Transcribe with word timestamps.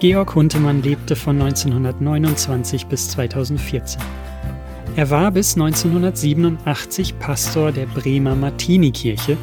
Georg 0.00 0.34
Huntemann 0.34 0.82
lebte 0.82 1.14
von 1.14 1.38
1929 1.42 2.86
bis 2.86 3.10
2014. 3.10 4.00
Er 4.96 5.10
war 5.10 5.30
bis 5.30 5.56
1987 5.56 7.18
Pastor 7.18 7.70
der 7.70 7.84
Bremer 7.84 8.34
Martinikirche, 8.34 9.36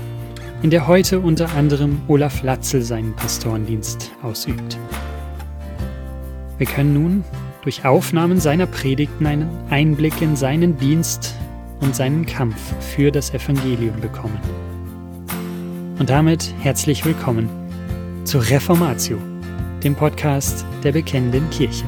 in 0.63 0.71
der 0.71 0.87
heute 0.87 1.19
unter 1.19 1.53
anderem 1.53 2.01
Olaf 2.07 2.41
Latzel 2.41 2.81
seinen 2.81 3.15
Pastorendienst 3.15 4.11
ausübt. 4.23 4.79
Wir 6.57 6.65
können 6.65 6.93
nun 6.95 7.23
durch 7.61 7.85
Aufnahmen 7.85 8.39
seiner 8.39 8.65
Predigten 8.65 9.27
einen 9.27 9.49
Einblick 9.69 10.23
in 10.23 10.35
seinen 10.35 10.75
Dienst 10.75 11.35
und 11.81 11.95
seinen 11.95 12.25
Kampf 12.25 12.57
für 12.79 13.11
das 13.11 13.31
Evangelium 13.31 14.01
bekommen. 14.01 14.39
Und 15.99 16.09
damit 16.09 16.51
herzlich 16.61 17.05
willkommen 17.05 17.47
zur 18.23 18.41
Reformatio, 18.49 19.19
dem 19.83 19.95
Podcast 19.95 20.65
der 20.83 20.91
Bekennenden 20.91 21.49
Kirche. 21.49 21.85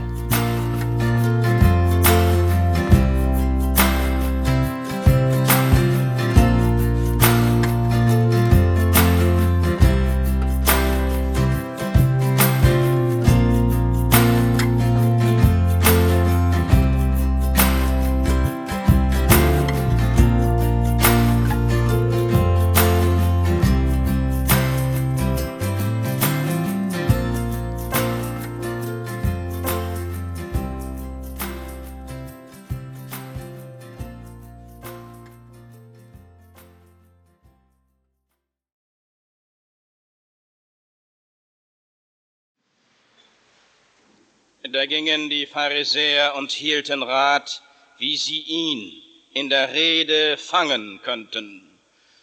Da 44.80 44.86
gingen 44.86 45.30
die 45.30 45.46
Pharisäer 45.46 46.36
und 46.36 46.54
hielten 46.54 47.04
Rat, 47.04 47.62
wie 47.98 48.16
sie 48.16 48.40
ihn 48.40 49.04
in 49.34 49.50
der 49.50 49.74
Rede 49.74 50.38
fangen 50.38 51.02
könnten. 51.04 51.78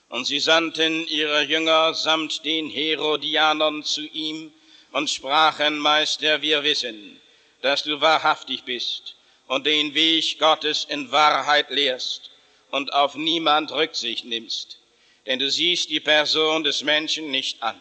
Und 0.09 0.25
sie 0.25 0.41
sandten 0.41 1.07
ihre 1.07 1.43
Jünger 1.43 1.93
samt 1.93 2.47
den 2.47 2.71
Herodianern 2.71 3.85
zu 3.85 4.01
ihm 4.01 4.55
und 4.93 5.11
sprachen, 5.11 5.79
Meister, 5.79 6.41
wir 6.41 6.65
wissen, 6.65 7.21
dass 7.61 7.83
du 7.83 8.01
wahrhaftig 8.01 8.63
bist 8.63 9.17
und 9.49 9.67
den 9.67 9.93
Weg 9.93 10.39
Gottes 10.39 10.87
in 10.89 11.13
Wahrheit 11.13 11.69
lehrst 11.69 12.31
und 12.71 12.91
auf 12.95 13.17
niemand 13.17 13.71
Rücksicht 13.71 14.25
nimmst, 14.25 14.79
denn 15.27 15.39
du 15.39 15.51
siehst 15.51 15.91
die 15.91 16.01
Person 16.01 16.65
des 16.65 16.83
Menschen 16.83 17.31
nicht 17.31 17.63
an. 17.63 17.79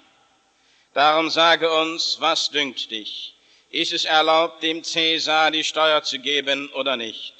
Darum 0.93 1.29
sage 1.29 1.71
uns, 1.71 2.17
was 2.19 2.49
dünkt 2.49 2.91
dich? 2.91 3.34
Ist 3.69 3.93
es 3.93 4.05
erlaubt, 4.05 4.63
dem 4.63 4.83
Cäsar 4.83 5.51
die 5.51 5.63
Steuer 5.63 6.03
zu 6.03 6.19
geben 6.19 6.71
oder 6.73 6.97
nicht. 6.97 7.33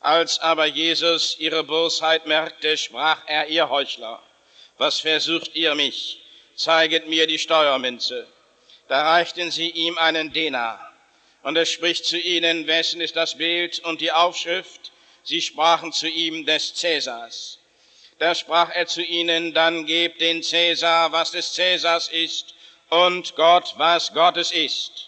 Als 0.00 0.38
aber 0.38 0.66
Jesus 0.66 1.36
ihre 1.38 1.64
Bosheit 1.64 2.26
merkte, 2.26 2.76
sprach 2.76 3.22
er 3.26 3.48
ihr 3.48 3.68
Heuchler, 3.68 4.22
was 4.78 5.00
versucht 5.00 5.54
ihr 5.54 5.74
mich? 5.74 6.20
Zeiget 6.54 7.08
mir 7.08 7.26
die 7.26 7.38
Steuermünze. 7.38 8.26
Da 8.88 9.02
reichten 9.02 9.50
sie 9.50 9.70
ihm 9.70 9.98
einen 9.98 10.32
Denar. 10.32 10.92
Und 11.42 11.56
er 11.56 11.66
spricht 11.66 12.04
zu 12.04 12.18
ihnen, 12.18 12.66
wessen 12.66 13.00
ist 13.00 13.16
das 13.16 13.36
Bild 13.36 13.78
und 13.80 14.00
die 14.00 14.12
Aufschrift? 14.12 14.92
Sie 15.22 15.40
sprachen 15.40 15.92
zu 15.92 16.08
ihm 16.08 16.46
des 16.46 16.74
Cäsars. 16.74 17.58
Da 18.18 18.34
sprach 18.34 18.70
er 18.74 18.86
zu 18.86 19.02
ihnen, 19.02 19.52
dann 19.52 19.86
gebt 19.86 20.20
den 20.20 20.42
Cäsar, 20.42 21.12
was 21.12 21.32
des 21.32 21.52
Cäsars 21.52 22.08
ist, 22.08 22.54
und 22.88 23.34
Gott, 23.34 23.74
was 23.76 24.12
Gottes 24.14 24.52
ist. 24.52 25.05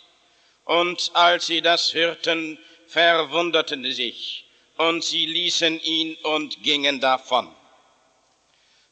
Und 0.69 1.13
als 1.15 1.47
sie 1.47 1.63
das 1.63 1.95
hörten, 1.95 2.59
verwunderten 2.89 3.85
sie 3.85 3.93
sich 3.93 4.45
und 4.77 5.03
sie 5.03 5.25
ließen 5.25 5.81
ihn 5.81 6.15
und 6.17 6.63
gingen 6.63 7.01
davon. 7.01 7.51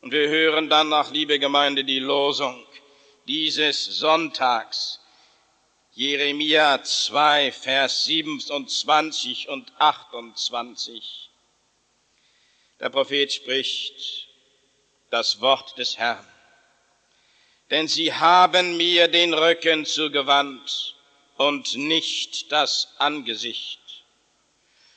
Und 0.00 0.10
wir 0.10 0.26
hören 0.26 0.70
dann 0.70 0.88
noch, 0.88 1.10
liebe 1.10 1.38
Gemeinde, 1.38 1.84
die 1.84 1.98
Losung 1.98 2.66
dieses 3.26 3.84
Sonntags. 3.84 5.00
Jeremia 5.92 6.82
2, 6.82 7.52
Vers 7.52 8.06
27 8.06 9.50
und 9.50 9.70
28. 9.78 11.28
Der 12.80 12.88
Prophet 12.88 13.30
spricht 13.30 14.28
das 15.10 15.42
Wort 15.42 15.76
des 15.76 15.98
Herrn. 15.98 16.26
Denn 17.70 17.86
sie 17.86 18.14
haben 18.14 18.78
mir 18.78 19.08
den 19.08 19.34
Rücken 19.34 19.84
zugewandt 19.84 20.95
und 21.36 21.76
nicht 21.76 22.50
das 22.50 22.94
Angesicht. 22.98 23.80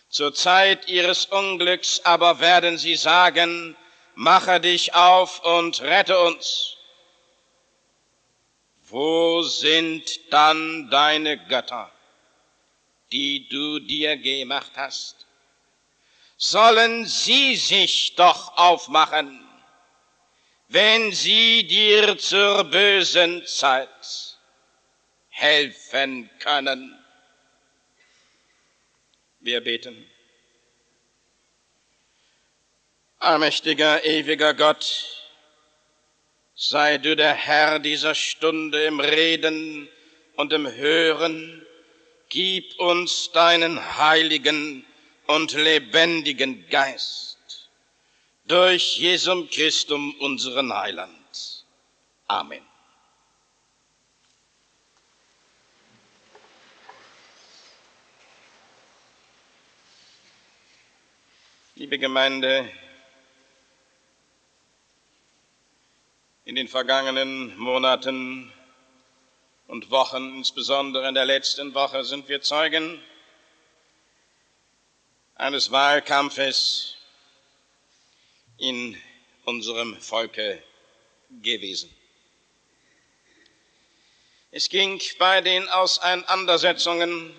Zur 0.09 0.33
Zeit 0.33 0.87
ihres 0.87 1.25
Unglücks 1.25 2.01
aber 2.03 2.39
werden 2.39 2.77
sie 2.77 2.95
sagen, 2.95 3.75
mache 4.15 4.59
dich 4.59 4.95
auf 4.95 5.43
und 5.43 5.81
rette 5.81 6.19
uns. 6.19 6.77
Wo 8.87 9.43
sind 9.43 10.31
dann 10.31 10.89
deine 10.89 11.37
Götter, 11.45 11.91
die 13.11 13.47
du 13.47 13.79
dir 13.79 14.17
gemacht 14.17 14.71
hast? 14.75 15.27
Sollen 16.37 17.05
sie 17.05 17.55
sich 17.55 18.15
doch 18.15 18.57
aufmachen, 18.57 19.45
wenn 20.69 21.11
sie 21.11 21.67
dir 21.67 22.17
zur 22.17 22.63
bösen 22.63 23.45
Zeit 23.45 24.28
helfen 25.39 26.29
können. 26.39 26.97
Wir 29.39 29.61
beten. 29.61 30.09
Allmächtiger, 33.19 34.03
ewiger 34.05 34.53
Gott, 34.53 34.85
sei 36.55 36.97
du 36.97 37.15
der 37.15 37.33
Herr 37.33 37.79
dieser 37.79 38.15
Stunde 38.15 38.83
im 38.85 38.99
Reden 38.99 39.89
und 40.35 40.53
im 40.53 40.71
Hören. 40.71 41.65
Gib 42.29 42.79
uns 42.79 43.31
deinen 43.31 43.97
heiligen 43.97 44.85
und 45.27 45.53
lebendigen 45.53 46.67
Geist 46.69 47.69
durch 48.45 48.97
Jesum 48.97 49.49
Christum, 49.49 50.15
unseren 50.19 50.73
Heiland. 50.73 51.65
Amen. 52.27 52.68
Liebe 61.79 61.97
Gemeinde, 61.97 62.69
in 66.43 66.55
den 66.55 66.67
vergangenen 66.67 67.57
Monaten 67.57 68.51
und 69.67 69.89
Wochen, 69.89 70.39
insbesondere 70.39 71.07
in 71.07 71.15
der 71.15 71.23
letzten 71.23 71.73
Woche, 71.73 72.03
sind 72.03 72.27
wir 72.27 72.41
Zeugen 72.41 73.01
eines 75.35 75.71
Wahlkampfes 75.71 76.97
in 78.57 79.01
unserem 79.45 79.95
Volke 80.01 80.61
gewesen. 81.41 81.95
Es 84.51 84.67
ging 84.67 85.01
bei 85.17 85.39
den 85.39 85.69
Auseinandersetzungen 85.69 87.33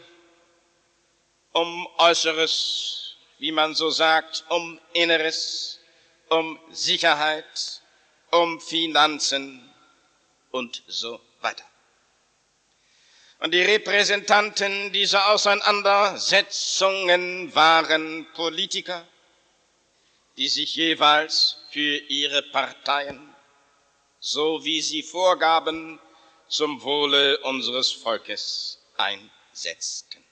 um 1.52 1.86
Äußeres 1.98 3.09
wie 3.40 3.52
man 3.52 3.74
so 3.74 3.90
sagt, 3.90 4.44
um 4.50 4.78
Inneres, 4.92 5.80
um 6.28 6.60
Sicherheit, 6.70 7.80
um 8.30 8.60
Finanzen 8.60 9.74
und 10.50 10.82
so 10.86 11.18
weiter. 11.40 11.64
Und 13.38 13.54
die 13.54 13.62
Repräsentanten 13.62 14.92
dieser 14.92 15.30
Auseinandersetzungen 15.30 17.54
waren 17.54 18.26
Politiker, 18.34 19.08
die 20.36 20.48
sich 20.48 20.76
jeweils 20.76 21.56
für 21.70 21.96
ihre 21.96 22.42
Parteien, 22.42 23.34
so 24.20 24.62
wie 24.64 24.82
sie 24.82 25.02
vorgaben, 25.02 25.98
zum 26.48 26.82
Wohle 26.82 27.38
unseres 27.38 27.90
Volkes 27.90 28.78
einsetzten. 28.98 30.22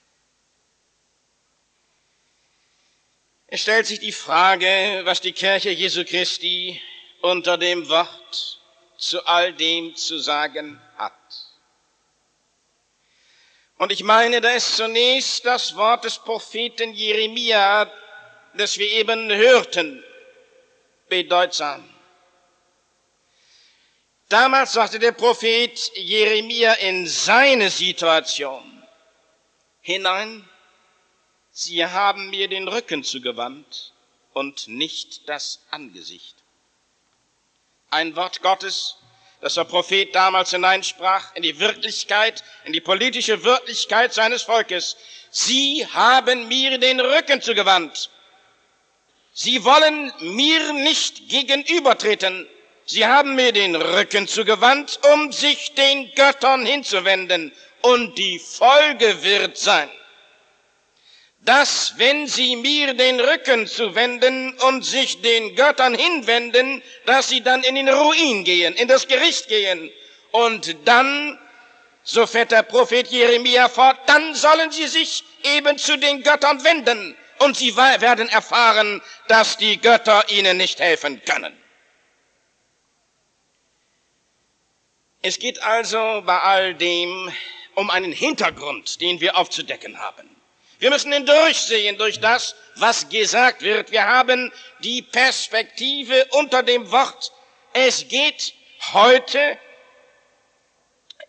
Es 3.51 3.63
stellt 3.63 3.87
sich 3.87 3.99
die 3.99 4.13
Frage, 4.13 5.01
was 5.05 5.23
die 5.23 5.33
Kirche 5.33 5.71
Jesu 5.71 6.05
Christi 6.05 6.83
unter 7.23 7.57
dem 7.57 7.89
Wort 7.89 8.61
zu 8.99 9.25
all 9.27 9.55
dem 9.55 9.97
zu 9.97 10.19
sagen 10.19 10.79
hat. 10.99 11.15
Und 13.79 13.91
ich 13.91 14.03
meine, 14.03 14.43
da 14.43 14.51
ist 14.51 14.77
zunächst 14.77 15.47
das 15.47 15.75
Wort 15.77 16.05
des 16.05 16.19
Propheten 16.19 16.93
Jeremia, 16.93 17.91
das 18.53 18.77
wir 18.77 18.91
eben 18.91 19.33
hörten, 19.33 20.05
bedeutsam. 21.09 21.89
Damals 24.29 24.75
sagte 24.75 24.99
der 24.99 25.13
Prophet 25.13 25.91
Jeremia 25.95 26.75
in 26.75 27.07
seine 27.07 27.71
Situation 27.71 28.87
hinein, 29.81 30.47
Sie 31.61 31.85
haben 31.85 32.31
mir 32.31 32.47
den 32.47 32.69
Rücken 32.69 33.03
zugewandt 33.03 33.93
und 34.33 34.69
nicht 34.69 35.29
das 35.29 35.59
Angesicht. 35.73 36.37
Ein 37.91 38.15
Wort 38.15 38.43
Gottes, 38.43 38.95
das 39.41 39.55
der 39.55 39.65
Prophet 39.65 40.15
damals 40.15 40.53
hineinsprach 40.53 41.35
in 41.35 41.43
die 41.43 41.59
Wirklichkeit, 41.59 42.45
in 42.65 42.73
die 42.73 42.81
politische 42.81 43.43
Wirklichkeit 43.43 44.15
seines 44.15 44.43
Volkes. 44.43 44.97
Sie 45.33 45.85
haben 45.93 46.47
mir 46.47 46.79
den 46.79 47.01
Rücken 47.01 47.43
zugewandt. 47.43 48.09
Sie 49.33 49.65
wollen 49.65 50.13
mir 50.21 50.73
nicht 50.75 51.29
gegenübertreten. 51.29 52.47
Sie 52.87 53.05
haben 53.05 53.35
mir 53.35 53.51
den 53.51 53.75
Rücken 53.75 54.29
zugewandt, 54.29 55.01
um 55.13 55.33
sich 55.33 55.75
den 55.75 56.15
Göttern 56.15 56.65
hinzuwenden. 56.65 57.51
Und 57.83 58.17
die 58.17 58.39
Folge 58.39 59.25
wird 59.25 59.59
sein, 59.59 59.91
dass 61.49 61.95
wenn 61.97 62.27
sie 62.27 62.57
mir 62.57 62.93
den 62.93 63.19
Rücken 63.19 63.67
zuwenden 63.67 64.53
und 64.69 64.85
sich 64.85 65.23
den 65.23 65.57
Göttern 65.57 65.95
hinwenden, 65.95 66.83
dass 67.07 67.31
sie 67.31 67.41
dann 67.41 67.63
in 67.63 67.75
den 67.77 67.89
Ruin 67.89 68.45
gehen, 68.45 68.75
in 68.75 68.87
das 68.87 69.09
Gericht 69.09 69.49
gehen. 69.49 69.91
Und 70.31 70.77
dann, 70.85 71.39
so 72.03 72.27
fährt 72.27 72.51
der 72.51 72.65
Prophet 72.65 73.09
Jeremia 73.09 73.71
fort, 73.71 73.97
dann 74.05 74.35
sollen 74.35 74.71
sie 74.71 74.89
sich 74.89 75.25
eben 75.43 75.79
zu 75.79 75.97
den 75.97 76.23
Göttern 76.23 76.63
wenden 76.65 77.17
und 77.39 77.57
sie 77.57 77.75
werden 77.75 78.29
erfahren, 78.29 79.01
dass 79.29 79.57
die 79.57 79.81
Götter 79.81 80.29
ihnen 80.29 80.59
nicht 80.59 80.81
helfen 80.81 81.25
können. 81.25 81.57
Es 85.23 85.39
geht 85.39 85.63
also 85.63 86.23
bei 86.27 86.39
all 86.41 86.75
dem 86.75 87.33
um 87.75 87.89
einen 87.89 88.13
Hintergrund, 88.13 89.01
den 89.01 89.23
wir 89.23 89.39
aufzudecken 89.39 89.99
haben. 89.99 90.38
Wir 90.79 90.91
müssen 90.91 91.13
hindurchsehen 91.13 91.99
durch 91.99 92.21
das, 92.21 92.55
was 92.77 93.09
gesagt 93.09 93.63
wird. 93.63 93.91
Wir 93.91 94.07
haben 94.07 94.53
die 94.81 95.03
Perspektive 95.03 96.25
unter 96.31 96.63
dem 96.63 96.91
Wort. 96.93 97.33
Es 97.73 98.07
geht 98.07 98.55
heute 98.93 99.59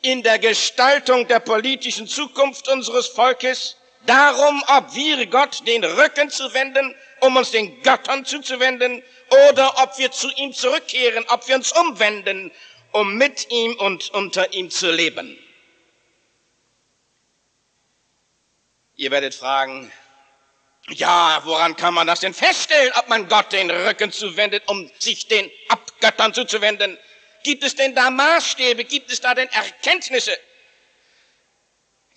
in 0.02 0.22
der 0.22 0.38
Gestaltung 0.38 1.28
der 1.28 1.40
politischen 1.40 2.08
Zukunft 2.08 2.68
unseres 2.68 3.08
Volkes 3.08 3.76
darum, 4.06 4.64
ob 4.68 4.96
wir 4.96 5.26
Gott 5.26 5.66
den 5.68 5.84
Rücken 5.84 6.30
zu 6.30 6.54
wenden, 6.54 6.96
um 7.22 7.36
uns 7.36 7.52
den 7.52 7.82
Göttern 7.82 8.26
zuzuwenden, 8.26 9.04
oder 9.48 9.82
ob 9.84 9.98
wir 9.98 10.12
zu 10.12 10.30
ihm 10.38 10.54
zurückkehren, 10.54 11.26
ob 11.30 11.48
wir 11.48 11.56
uns 11.56 11.72
umwenden, 11.72 12.52
um 12.92 13.16
mit 13.16 13.52
ihm 13.52 13.76
und 13.78 14.12
unter 14.12 14.54
ihm 14.54 14.70
zu 14.70 14.92
leben. 14.92 15.38
Ihr 19.00 19.12
werdet 19.12 19.34
fragen, 19.34 19.90
ja, 20.90 21.42
woran 21.46 21.78
kann 21.78 21.94
man 21.94 22.06
das 22.06 22.20
denn 22.20 22.34
feststellen, 22.34 22.92
ob 22.98 23.08
man 23.08 23.30
Gott 23.30 23.54
den 23.54 23.72
Rücken 23.72 24.12
zuwendet, 24.12 24.64
um 24.66 24.92
sich 25.00 25.26
den 25.30 25.50
Abgöttern 25.70 26.34
zuzuwenden? 26.34 26.98
Gibt 27.44 27.64
es 27.64 27.76
denn 27.76 27.96
da 27.96 28.10
Maßstäbe? 28.10 28.84
Gibt 28.84 29.10
es 29.10 29.22
da 29.22 29.34
denn 29.34 29.48
Erkenntnisse? 29.54 30.38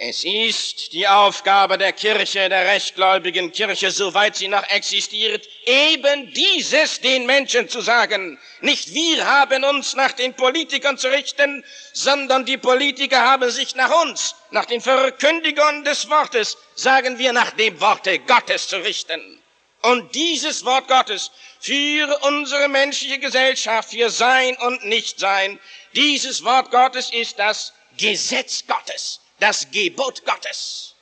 Es 0.04 0.24
ist 0.24 0.92
die 0.94 1.06
Aufgabe 1.06 1.78
der 1.78 1.92
Kirche, 1.92 2.48
der 2.48 2.66
rechtgläubigen 2.66 3.52
Kirche, 3.52 3.92
soweit 3.92 4.34
sie 4.34 4.48
noch 4.48 4.68
existiert, 4.68 5.48
eben 5.64 6.32
dieses 6.32 7.00
den 7.00 7.24
Menschen 7.24 7.68
zu 7.68 7.80
sagen. 7.80 8.36
Nicht 8.62 8.94
wir 8.94 9.24
haben 9.24 9.62
uns 9.62 9.94
nach 9.94 10.10
den 10.10 10.34
Politikern 10.34 10.98
zu 10.98 11.06
richten, 11.06 11.64
sondern 11.92 12.44
die 12.44 12.56
Politiker 12.56 13.20
haben 13.22 13.48
sich 13.52 13.76
nach 13.76 13.92
uns, 14.02 14.34
nach 14.50 14.64
den 14.64 14.80
Verkündigern 14.80 15.84
des 15.84 16.10
Wortes, 16.10 16.58
sagen 16.74 17.20
wir 17.20 17.32
nach 17.32 17.52
dem 17.52 17.80
Worte 17.80 18.18
Gottes 18.18 18.66
zu 18.66 18.78
richten. 18.78 19.40
Und 19.82 20.16
dieses 20.16 20.64
Wort 20.64 20.88
Gottes 20.88 21.30
für 21.60 22.18
unsere 22.22 22.68
menschliche 22.68 23.20
Gesellschaft, 23.20 23.90
für 23.90 24.10
Sein 24.10 24.56
und 24.66 24.84
Nichtsein, 24.84 25.60
dieses 25.94 26.42
Wort 26.42 26.72
Gottes 26.72 27.12
ist 27.12 27.38
das 27.38 27.72
Gesetz 27.96 28.64
Gottes 28.66 29.21
das 29.42 29.68
Gebot 29.72 30.24
Gottes. 30.24 30.94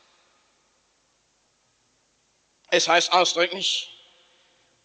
Es 2.70 2.88
heißt 2.88 3.12
ausdrücklich, 3.12 3.90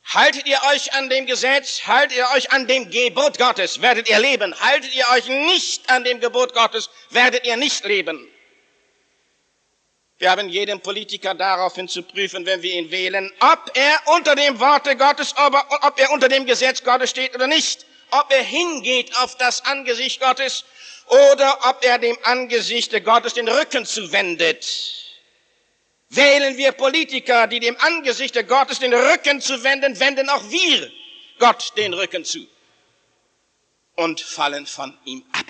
haltet 0.03 0.45
ihr 0.45 0.59
euch 0.73 0.93
an 0.93 1.09
dem 1.09 1.25
Gesetz, 1.25 1.87
haltet 1.87 2.17
ihr 2.17 2.27
euch 2.35 2.51
an 2.51 2.67
dem 2.67 2.89
Gebot 2.91 3.37
Gottes, 3.37 3.81
werdet 3.81 4.09
ihr 4.09 4.19
leben. 4.19 4.59
Haltet 4.59 4.93
ihr 4.93 5.07
euch 5.13 5.27
nicht 5.27 5.89
an 5.89 6.03
dem 6.03 6.19
Gebot 6.19 6.53
Gottes, 6.53 6.89
werdet 7.11 7.45
ihr 7.45 7.55
nicht 7.55 7.85
leben. 7.85 8.27
Wir 10.17 10.31
haben 10.31 10.49
jeden 10.49 10.81
Politiker 10.81 11.33
daraufhin 11.33 11.87
zu 11.87 12.03
prüfen, 12.03 12.45
wenn 12.45 12.61
wir 12.61 12.73
ihn 12.73 12.91
wählen, 12.91 13.31
ob 13.39 13.71
er 13.73 14.01
unter 14.15 14.35
dem 14.35 14.59
Worte 14.59 14.97
Gottes, 14.97 15.33
ob, 15.37 15.99
er 15.99 16.11
unter 16.11 16.27
dem 16.27 16.45
Gesetz 16.45 16.83
Gottes 16.83 17.09
steht 17.09 17.35
oder 17.35 17.47
nicht, 17.47 17.85
ob 18.11 18.31
er 18.31 18.43
hingeht 18.43 19.15
auf 19.17 19.37
das 19.37 19.63
Angesicht 19.65 20.19
Gottes 20.19 20.65
oder 21.07 21.69
ob 21.69 21.83
er 21.83 21.99
dem 21.99 22.17
Angesicht 22.23 22.91
Gottes 23.03 23.33
den 23.33 23.47
Rücken 23.47 23.85
zuwendet. 23.85 25.03
Wählen 26.09 26.57
wir 26.57 26.71
Politiker, 26.71 27.47
die 27.47 27.59
dem 27.59 27.77
Angesicht 27.79 28.35
Gottes 28.47 28.79
den 28.79 28.93
Rücken 28.93 29.41
zuwenden, 29.41 29.99
wenden 29.99 30.29
auch 30.29 30.49
wir 30.49 30.91
Gott 31.39 31.73
den 31.77 31.93
Rücken 31.93 32.23
zu 32.23 32.47
und 33.95 34.21
fallen 34.21 34.65
von 34.65 34.97
ihm 35.05 35.25
ab. 35.31 35.45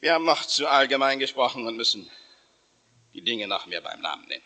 Wir 0.00 0.14
haben 0.14 0.24
noch 0.24 0.46
zu 0.46 0.66
allgemein 0.66 1.18
gesprochen 1.18 1.66
und 1.66 1.76
müssen 1.76 2.10
die 3.12 3.22
Dinge 3.22 3.46
noch 3.46 3.66
mehr 3.66 3.82
beim 3.82 4.00
Namen 4.00 4.26
nennen. 4.28 4.44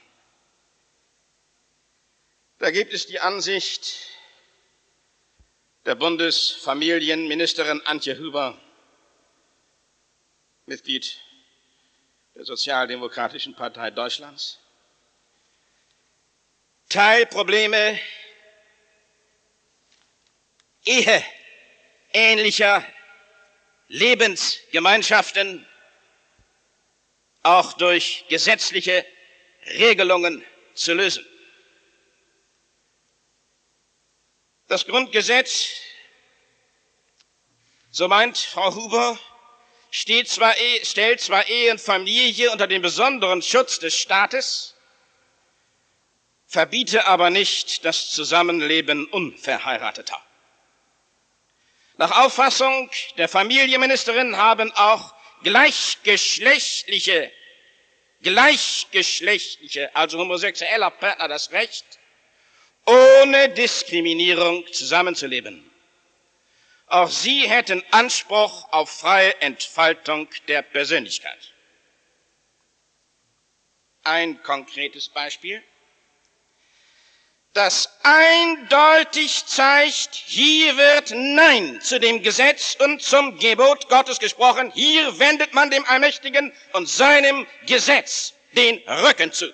Da 2.58 2.70
gibt 2.70 2.92
es 2.92 3.06
die 3.06 3.20
Ansicht, 3.20 4.13
der 5.84 5.94
Bundesfamilienministerin 5.94 7.82
Antje 7.82 8.18
Huber, 8.18 8.58
Mitglied 10.66 11.20
der 12.34 12.44
Sozialdemokratischen 12.44 13.54
Partei 13.54 13.90
Deutschlands. 13.90 14.58
Teilprobleme 16.88 17.98
Ehe 20.86 21.24
ähnlicher 22.12 22.86
Lebensgemeinschaften 23.88 25.66
auch 27.42 27.74
durch 27.74 28.24
gesetzliche 28.28 29.04
Regelungen 29.66 30.44
zu 30.74 30.94
lösen. 30.94 31.24
Das 34.68 34.86
Grundgesetz, 34.86 35.68
so 37.90 38.08
meint 38.08 38.38
Frau 38.38 38.74
Huber, 38.74 39.18
steht 39.90 40.28
zwar, 40.28 40.56
e, 40.58 40.84
stellt 40.84 41.20
zwar 41.20 41.46
Ehe 41.46 41.70
und 41.70 41.80
Familie 41.80 42.50
unter 42.50 42.66
den 42.66 42.80
besonderen 42.80 43.42
Schutz 43.42 43.78
des 43.78 43.94
Staates, 43.94 44.74
verbiete 46.46 47.06
aber 47.06 47.30
nicht 47.30 47.84
das 47.84 48.10
Zusammenleben 48.10 49.06
Unverheirateter. 49.06 50.20
Nach 51.96 52.24
Auffassung 52.24 52.90
der 53.18 53.28
Familienministerin 53.28 54.36
haben 54.36 54.72
auch 54.72 55.14
gleichgeschlechtliche, 55.42 57.30
gleichgeschlechtliche, 58.22 59.94
also 59.94 60.18
homosexueller 60.18 60.90
Partner 60.90 61.28
das 61.28 61.52
Recht, 61.52 61.84
ohne 62.86 63.48
Diskriminierung 63.50 64.66
zusammenzuleben. 64.72 65.70
Auch 66.86 67.08
sie 67.08 67.48
hätten 67.48 67.82
Anspruch 67.90 68.72
auf 68.72 68.90
freie 68.90 69.40
Entfaltung 69.40 70.28
der 70.48 70.62
Persönlichkeit. 70.62 71.52
Ein 74.02 74.42
konkretes 74.42 75.08
Beispiel, 75.08 75.62
das 77.54 77.88
eindeutig 78.02 79.46
zeigt, 79.46 80.14
hier 80.14 80.76
wird 80.76 81.12
Nein 81.12 81.80
zu 81.80 82.00
dem 82.00 82.20
Gesetz 82.20 82.76
und 82.80 83.00
zum 83.00 83.38
Gebot 83.38 83.88
Gottes 83.88 84.18
gesprochen. 84.18 84.72
Hier 84.74 85.18
wendet 85.20 85.54
man 85.54 85.70
dem 85.70 85.84
Allmächtigen 85.84 86.52
und 86.72 86.88
seinem 86.88 87.46
Gesetz 87.66 88.34
den 88.56 88.78
Rücken 88.88 89.32
zu. 89.32 89.52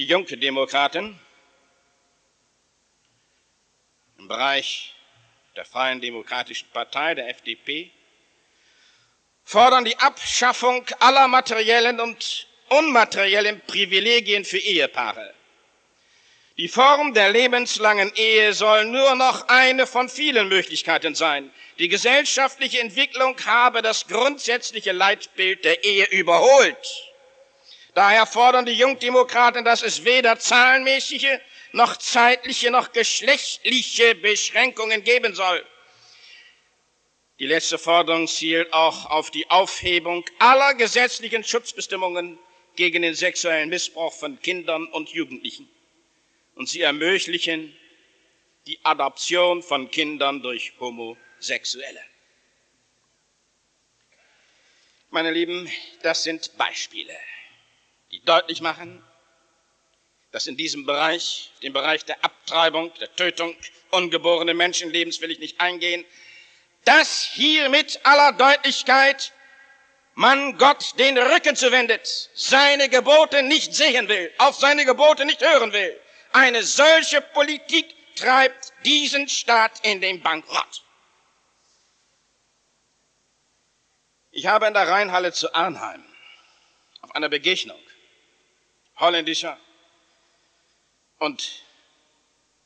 Die 0.00 0.06
Junke 0.06 0.38
Demokraten 0.38 1.20
Bereich 4.16 4.94
der 5.56 5.66
Freien 5.66 6.00
Demokratischen 6.00 6.70
Partei, 6.70 7.14
der 7.14 7.28
FDP, 7.28 7.90
fordern 9.44 9.84
die 9.84 9.98
Abschaffung 9.98 10.86
aller 11.00 11.28
materiellen 11.28 12.00
und 12.00 12.46
unmateriellen 12.70 13.60
Privilegien 13.66 14.46
für 14.46 14.56
Ehepaare. 14.56 15.34
Die 16.56 16.68
Form 16.68 17.12
der 17.12 17.30
lebenslangen 17.30 18.10
Ehe 18.14 18.54
soll 18.54 18.86
nur 18.86 19.14
noch 19.16 19.48
eine 19.48 19.86
von 19.86 20.08
vielen 20.08 20.48
Möglichkeiten 20.48 21.14
sein. 21.14 21.52
Die 21.78 21.88
gesellschaftliche 21.88 22.80
Entwicklung 22.80 23.36
habe 23.44 23.82
das 23.82 24.06
grundsätzliche 24.06 24.92
Leitbild 24.92 25.62
der 25.66 25.84
Ehe 25.84 26.06
überholt. 26.06 27.09
Daher 27.94 28.26
fordern 28.26 28.66
die 28.66 28.72
Jungdemokraten, 28.72 29.64
dass 29.64 29.82
es 29.82 30.04
weder 30.04 30.38
zahlenmäßige 30.38 31.38
noch 31.72 31.96
zeitliche 31.96 32.70
noch 32.70 32.92
geschlechtliche 32.92 34.14
Beschränkungen 34.14 35.02
geben 35.04 35.34
soll. 35.34 35.64
Die 37.38 37.46
letzte 37.46 37.78
Forderung 37.78 38.28
zielt 38.28 38.72
auch 38.72 39.06
auf 39.06 39.30
die 39.30 39.48
Aufhebung 39.50 40.24
aller 40.38 40.74
gesetzlichen 40.74 41.42
Schutzbestimmungen 41.42 42.38
gegen 42.76 43.02
den 43.02 43.14
sexuellen 43.14 43.70
Missbrauch 43.70 44.12
von 44.12 44.40
Kindern 44.40 44.86
und 44.86 45.08
Jugendlichen. 45.10 45.68
Und 46.54 46.68
sie 46.68 46.82
ermöglichen 46.82 47.74
die 48.66 48.78
Adoption 48.84 49.62
von 49.62 49.90
Kindern 49.90 50.42
durch 50.42 50.72
Homosexuelle. 50.78 52.02
Meine 55.08 55.32
Lieben, 55.32 55.68
das 56.02 56.22
sind 56.22 56.56
Beispiele, 56.56 57.16
die 58.10 58.24
deutlich 58.24 58.60
machen, 58.60 59.04
dass 60.32 60.46
in 60.46 60.56
diesem 60.56 60.86
Bereich, 60.86 61.52
dem 61.62 61.72
Bereich 61.72 62.04
der 62.04 62.24
Abtreibung, 62.24 62.92
der 63.00 63.14
Tötung 63.14 63.56
ungeborenen 63.90 64.56
Menschenlebens 64.56 65.20
will 65.20 65.30
ich 65.30 65.38
nicht 65.38 65.60
eingehen, 65.60 66.04
dass 66.84 67.22
hier 67.24 67.68
mit 67.68 68.00
aller 68.04 68.32
Deutlichkeit 68.32 69.32
man 70.14 70.58
Gott 70.58 70.98
den 70.98 71.18
Rücken 71.18 71.56
zuwendet, 71.56 72.30
seine 72.34 72.88
Gebote 72.88 73.42
nicht 73.42 73.74
sehen 73.74 74.08
will, 74.08 74.32
auf 74.38 74.56
seine 74.56 74.84
Gebote 74.84 75.24
nicht 75.24 75.40
hören 75.40 75.72
will. 75.72 75.98
Eine 76.32 76.62
solche 76.62 77.20
Politik 77.20 77.94
treibt 78.16 78.72
diesen 78.84 79.28
Staat 79.28 79.84
in 79.84 80.00
den 80.00 80.22
Bankrott. 80.22 80.84
Ich 84.30 84.46
habe 84.46 84.66
in 84.66 84.74
der 84.74 84.88
Rheinhalle 84.88 85.32
zu 85.32 85.52
Arnheim 85.54 86.04
auf 87.02 87.14
einer 87.14 87.28
Begegnung 87.28 87.80
holländischer 89.00 89.58
und 91.18 91.64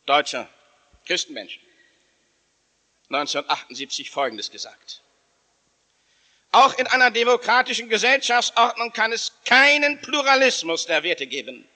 deutscher 0.05 0.49
Christenmenschen 1.07 1.63
1978 3.09 4.11
Folgendes 4.11 4.51
gesagt. 4.51 5.01
Auch 6.51 6.75
in 6.75 6.87
einer 6.87 7.11
demokratischen 7.11 7.89
Gesellschaftsordnung 7.89 8.93
kann 8.93 9.13
es 9.13 9.33
keinen 9.45 10.01
Pluralismus 10.01 10.87
der 10.87 11.03
Werte 11.03 11.27
geben. 11.27 11.69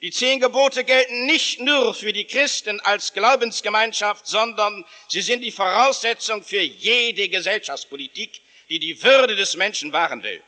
Die 0.00 0.10
zehn 0.10 0.40
Gebote 0.40 0.84
gelten 0.84 1.26
nicht 1.26 1.60
nur 1.60 1.94
für 1.94 2.12
die 2.12 2.26
Christen 2.26 2.80
als 2.80 3.12
Glaubensgemeinschaft, 3.12 4.26
sondern 4.26 4.84
sie 5.08 5.22
sind 5.22 5.40
die 5.40 5.52
Voraussetzung 5.52 6.42
für 6.42 6.60
jede 6.60 7.28
Gesellschaftspolitik, 7.28 8.42
die 8.68 8.78
die 8.78 9.02
Würde 9.02 9.36
des 9.36 9.56
Menschen 9.56 9.92
wahren 9.92 10.22
will. 10.22 10.42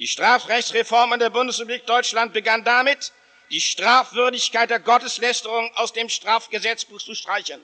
Die 0.00 0.08
Strafrechtsreform 0.08 1.12
in 1.12 1.18
der 1.18 1.28
Bundesrepublik 1.28 1.86
Deutschland 1.86 2.32
begann 2.32 2.64
damit, 2.64 3.12
die 3.50 3.60
Strafwürdigkeit 3.60 4.70
der 4.70 4.80
Gotteslästerung 4.80 5.70
aus 5.76 5.92
dem 5.92 6.08
Strafgesetzbuch 6.08 7.02
zu 7.02 7.14
streichen. 7.14 7.60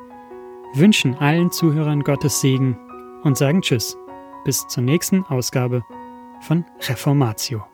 wünschen 0.75 1.15
allen 1.15 1.51
Zuhörern 1.51 2.05
Gottes 2.05 2.41
Segen 2.41 2.79
und 3.23 3.37
sagen 3.37 3.61
Tschüss. 3.61 3.99
Bis 4.45 4.67
zur 4.69 4.83
nächsten 4.83 5.25
Ausgabe 5.25 5.83
von 6.41 6.65
Reformatio. 6.89 7.65